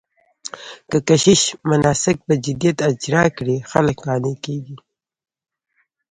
[0.89, 4.77] که کشیش مناسک په جديت اجرا کړي، خلک قانع کېږي.